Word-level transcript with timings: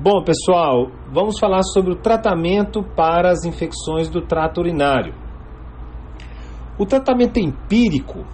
Bom, 0.00 0.22
pessoal, 0.22 0.92
vamos 1.12 1.40
falar 1.40 1.64
sobre 1.64 1.92
o 1.92 1.96
tratamento 1.96 2.84
para 2.84 3.32
as 3.32 3.44
infecções 3.44 4.08
do 4.08 4.22
trato 4.22 4.60
urinário. 4.60 5.12
O 6.78 6.86
tratamento 6.86 7.40
empírico, 7.40 8.24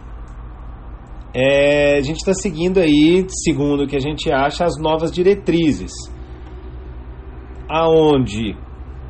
é, 1.33 1.97
a 1.97 2.03
gente 2.03 2.19
está 2.19 2.35
seguindo 2.35 2.79
aí, 2.79 3.25
segundo 3.31 3.85
o 3.85 3.87
que 3.87 3.97
a 3.97 4.01
gente 4.01 4.31
acha, 4.31 4.67
as 4.67 4.79
novas 4.79 5.11
diretrizes, 5.11 5.93
aonde 7.67 8.55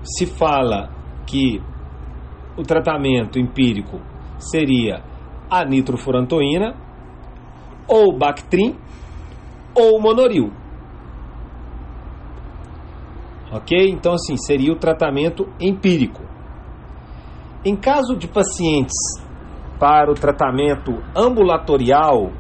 se 0.05 0.25
fala 0.25 0.95
que 1.27 1.61
o 2.57 2.63
tratamento 2.63 3.37
empírico 3.37 4.01
seria 4.39 5.03
a 5.51 5.65
nitrofurantoína, 5.65 6.77
ou 7.89 8.17
Bactrim, 8.17 8.77
ou 9.75 10.01
Monoril. 10.01 10.64
Ok? 13.55 13.89
Então, 13.89 14.15
assim, 14.15 14.37
seria 14.37 14.73
o 14.73 14.77
tratamento 14.77 15.47
empírico. 15.61 16.23
Em 17.65 17.77
caso 17.77 18.17
de 18.17 18.27
pacientes 18.27 18.97
para 19.79 20.11
o 20.11 20.15
tratamento 20.15 21.01
ambulatorial 21.17 22.33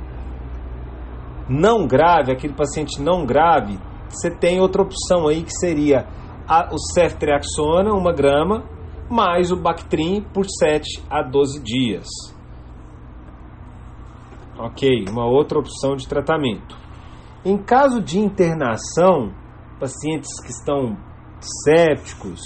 não 1.48 1.86
grave, 1.86 2.32
aquele 2.32 2.52
paciente 2.52 3.00
não 3.00 3.24
grave, 3.24 3.78
você 4.08 4.28
tem 4.28 4.60
outra 4.60 4.82
opção 4.82 5.28
aí 5.28 5.44
que 5.44 5.52
seria 5.52 6.06
a, 6.48 6.74
o 6.74 6.78
ceftriaxona, 6.78 7.94
uma 7.94 8.12
grama, 8.12 8.64
mais 9.08 9.52
o 9.52 9.56
Bactrim 9.56 10.20
por 10.32 10.46
7 10.46 11.04
a 11.08 11.22
12 11.22 11.62
dias. 11.62 12.06
Ok, 14.58 15.04
uma 15.08 15.26
outra 15.26 15.58
opção 15.58 15.94
de 15.94 16.08
tratamento. 16.08 16.76
Em 17.44 17.56
caso 17.56 18.00
de 18.02 18.18
internação, 18.18 19.32
pacientes 19.78 20.28
que 20.42 20.50
estão 20.50 20.96
sépticos, 21.64 22.40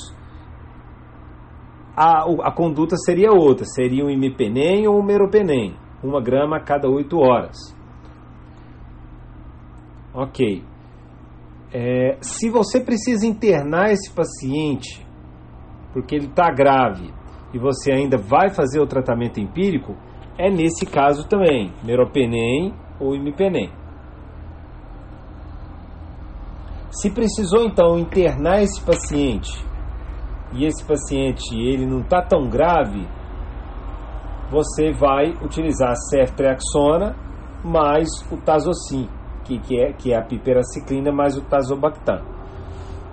a, 1.97 2.25
a 2.49 2.53
conduta 2.53 2.97
seria 2.97 3.33
outra, 3.33 3.65
seria 3.65 4.05
um 4.05 4.11
imipenem 4.11 4.87
ou 4.87 5.01
um 5.01 5.03
meropenem, 5.03 5.75
uma 6.03 6.23
grama 6.23 6.57
a 6.57 6.61
cada 6.61 6.89
8 6.89 7.19
horas. 7.19 7.57
Ok. 10.15 10.63
É, 11.73 12.17
se 12.21 12.49
você 12.51 12.81
precisa 12.81 13.27
internar 13.27 13.91
esse 13.91 14.11
paciente 14.13 15.07
porque 15.93 16.15
ele 16.15 16.27
está 16.27 16.51
grave 16.51 17.13
e 17.53 17.59
você 17.59 17.93
ainda 17.93 18.17
vai 18.17 18.51
fazer 18.51 18.81
o 18.81 18.87
tratamento 18.87 19.41
empírico, 19.41 19.97
é 20.39 20.49
nesse 20.51 20.87
caso 20.87 21.29
também, 21.29 21.73
meropenem 21.85 22.73
ou 23.01 23.15
imipenem. 23.15 23.71
Se 26.91 27.11
precisou 27.11 27.65
então 27.65 27.99
internar 27.99 28.63
esse 28.63 28.81
paciente 28.81 29.65
e 30.53 30.65
esse 30.65 30.83
paciente 30.85 31.55
ele 31.55 31.87
não 31.87 32.01
está 32.01 32.23
tão 32.23 32.49
grave, 32.49 33.07
você 34.51 34.93
vai 34.93 35.33
utilizar 35.43 35.91
a 35.91 35.97
ceftriaxona 35.97 37.15
mais 37.63 38.09
o 38.33 38.37
tazocin, 38.39 39.09
que, 39.45 39.59
que, 39.59 39.79
é, 39.79 39.93
que 39.93 40.13
é 40.13 40.17
a 40.17 40.23
piperaciclina 40.23 41.13
mais 41.13 41.37
o 41.37 41.43
tazobactam. 41.43 42.39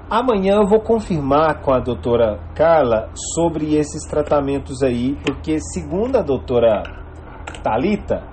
Amanhã 0.09 0.57
eu 0.61 0.67
vou 0.67 0.79
confirmar 0.79 1.61
com 1.61 1.73
a 1.73 1.79
doutora 1.79 2.39
Carla 2.53 3.09
sobre 3.33 3.75
esses 3.75 4.07
tratamentos 4.07 4.83
aí, 4.83 5.17
porque 5.25 5.57
segundo 5.59 6.15
a 6.15 6.21
doutora 6.21 6.83
Talita, 7.63 8.23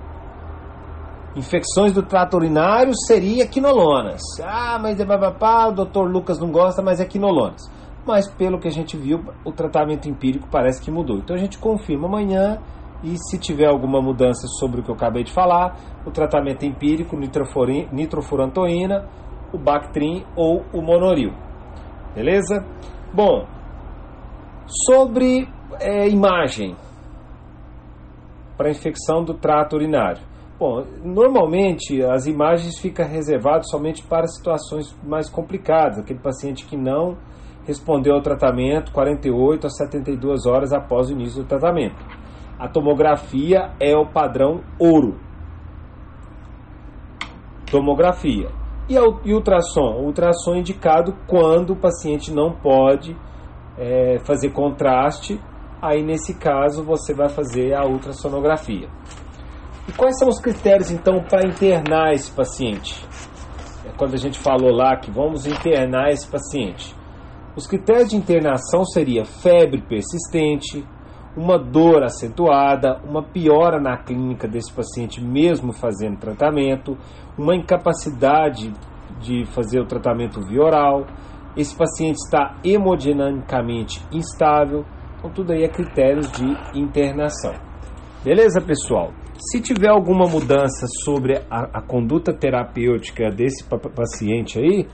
infecções 1.35 1.93
do 1.93 2.03
trato 2.03 2.37
urinário 2.37 2.93
seria 3.07 3.47
quinolonas. 3.47 4.21
Ah, 4.41 4.77
mas 4.81 4.99
é 4.99 5.05
babapá, 5.05 5.67
o 5.67 5.73
doutor 5.73 6.09
Lucas 6.09 6.39
não 6.39 6.51
gosta, 6.51 6.81
mas 6.81 6.99
é 6.99 7.05
quinolonas. 7.05 7.61
Mas 8.05 8.27
pelo 8.27 8.59
que 8.59 8.67
a 8.67 8.71
gente 8.71 8.97
viu, 8.97 9.23
o 9.45 9.51
tratamento 9.51 10.09
empírico 10.09 10.47
parece 10.51 10.81
que 10.81 10.91
mudou. 10.91 11.17
Então 11.17 11.35
a 11.35 11.39
gente 11.39 11.57
confirma 11.57 12.07
amanhã 12.07 12.59
e 13.03 13.17
se 13.17 13.37
tiver 13.37 13.67
alguma 13.67 14.01
mudança 14.01 14.47
sobre 14.59 14.81
o 14.81 14.83
que 14.83 14.89
eu 14.89 14.95
acabei 14.95 15.23
de 15.23 15.31
falar, 15.31 15.77
o 16.05 16.11
tratamento 16.11 16.65
empírico, 16.65 17.17
nitrofurantoína, 17.17 19.07
o 19.53 19.57
Bactrim 19.57 20.25
ou 20.35 20.63
o 20.73 20.81
Monoril. 20.81 21.33
Beleza? 22.15 22.65
Bom, 23.13 23.45
sobre 24.85 25.47
é, 25.79 26.07
imagem 26.07 26.75
para 28.57 28.69
infecção 28.69 29.23
do 29.23 29.33
trato 29.33 29.75
urinário. 29.75 30.21
Bom, 30.59 30.85
normalmente 31.03 32.03
as 32.03 32.27
imagens 32.27 32.79
ficam 32.79 33.07
reservadas 33.07 33.69
somente 33.69 34.03
para 34.03 34.27
situações 34.27 34.95
mais 35.03 35.29
complicadas, 35.29 35.99
aquele 35.99 36.19
paciente 36.19 36.65
que 36.65 36.77
não 36.77 37.17
respondeu 37.65 38.13
ao 38.13 38.21
tratamento 38.21 38.91
48 38.91 39.67
a 39.67 39.69
72 39.69 40.45
horas 40.45 40.71
após 40.71 41.09
o 41.09 41.13
início 41.13 41.41
do 41.41 41.47
tratamento. 41.47 41.95
A 42.59 42.67
tomografia 42.67 43.71
é 43.79 43.95
o 43.95 44.05
padrão 44.05 44.61
ouro. 44.79 45.19
Tomografia. 47.71 48.49
E, 48.87 48.97
o, 48.99 49.19
e 49.25 49.33
ultrassom? 49.33 50.01
Ultrassom 50.01 50.55
é 50.55 50.59
indicado 50.59 51.15
quando 51.25 51.71
o 51.71 51.75
paciente 51.75 52.31
não 52.31 52.51
pode 52.51 53.17
é, 53.77 54.19
fazer 54.19 54.51
contraste. 54.51 55.39
Aí, 55.81 56.03
nesse 56.03 56.35
caso, 56.35 56.83
você 56.83 57.13
vai 57.13 57.29
fazer 57.29 57.73
a 57.73 57.85
ultrassonografia. 57.85 58.87
E 59.87 59.91
quais 59.91 60.17
são 60.17 60.29
os 60.29 60.39
critérios, 60.39 60.91
então, 60.91 61.21
para 61.23 61.47
internar 61.47 62.13
esse 62.13 62.31
paciente? 62.31 63.05
É 63.85 63.91
quando 63.97 64.13
a 64.13 64.17
gente 64.17 64.39
falou 64.39 64.71
lá 64.71 64.95
que 64.95 65.11
vamos 65.11 65.45
internar 65.45 66.09
esse 66.09 66.27
paciente. 66.27 66.95
Os 67.55 67.67
critérios 67.67 68.09
de 68.09 68.15
internação 68.15 68.85
seria 68.85 69.25
febre 69.25 69.81
persistente, 69.81 70.85
uma 71.35 71.57
dor 71.57 72.03
acentuada, 72.03 73.01
uma 73.03 73.23
piora 73.23 73.79
na 73.79 73.97
clínica 73.97 74.47
desse 74.47 74.71
paciente 74.71 75.21
mesmo 75.21 75.73
fazendo 75.73 76.17
tratamento, 76.17 76.97
uma 77.37 77.55
incapacidade 77.55 78.73
de 79.19 79.45
fazer 79.45 79.79
o 79.79 79.85
tratamento 79.85 80.41
via 80.41 80.61
oral, 80.61 81.05
esse 81.55 81.75
paciente 81.75 82.17
está 82.17 82.55
hemodinamicamente 82.63 84.03
instável, 84.11 84.85
então 85.17 85.29
tudo 85.31 85.53
aí 85.53 85.63
é 85.63 85.67
critérios 85.67 86.31
de 86.31 86.79
internação. 86.79 87.53
Beleza, 88.23 88.61
pessoal? 88.61 89.11
Se 89.51 89.59
tiver 89.59 89.89
alguma 89.89 90.25
mudança 90.25 90.85
sobre 91.03 91.37
a, 91.49 91.79
a 91.79 91.81
conduta 91.81 92.33
terapêutica 92.33 93.29
desse 93.29 93.63
paciente 93.95 94.57
aí, 94.57 94.87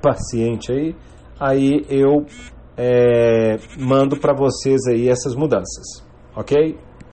paciente 0.00 0.72
aí, 0.72 0.96
aí 1.40 1.84
eu 1.88 2.24
é, 2.76 3.56
mando 3.78 4.16
para 4.16 4.32
vocês 4.32 4.80
aí 4.88 5.08
essas 5.08 5.34
mudanças, 5.34 6.04
ok? 6.36 6.76